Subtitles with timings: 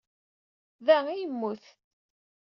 [0.85, 1.63] Da ay yemmut.